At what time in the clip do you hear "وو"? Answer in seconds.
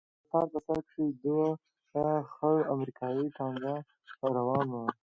4.69-4.85